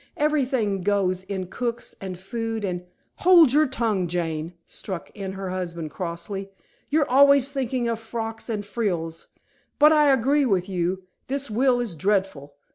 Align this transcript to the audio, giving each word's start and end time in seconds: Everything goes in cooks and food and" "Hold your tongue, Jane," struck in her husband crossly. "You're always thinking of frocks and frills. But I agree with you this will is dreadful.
Everything 0.17 0.81
goes 0.81 1.21
in 1.25 1.45
cooks 1.45 1.93
and 2.01 2.17
food 2.17 2.65
and" 2.65 2.87
"Hold 3.23 3.53
your 3.53 3.67
tongue, 3.67 4.07
Jane," 4.07 4.55
struck 4.65 5.11
in 5.13 5.33
her 5.33 5.51
husband 5.51 5.91
crossly. 5.91 6.49
"You're 6.89 7.07
always 7.07 7.51
thinking 7.51 7.87
of 7.87 7.99
frocks 7.99 8.49
and 8.49 8.65
frills. 8.65 9.27
But 9.77 9.91
I 9.91 10.11
agree 10.11 10.47
with 10.47 10.67
you 10.67 11.03
this 11.27 11.51
will 11.51 11.79
is 11.79 11.93
dreadful. 11.93 12.55